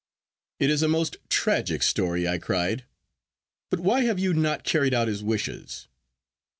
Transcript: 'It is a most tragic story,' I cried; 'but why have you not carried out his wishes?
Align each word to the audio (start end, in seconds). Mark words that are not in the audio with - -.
'It 0.57 0.67
is 0.71 0.81
a 0.81 0.87
most 0.87 1.17
tragic 1.29 1.83
story,' 1.83 2.27
I 2.27 2.39
cried; 2.39 2.85
'but 3.69 3.79
why 3.81 4.01
have 4.01 4.17
you 4.17 4.33
not 4.33 4.63
carried 4.63 4.95
out 4.95 5.07
his 5.07 5.21
wishes? 5.23 5.89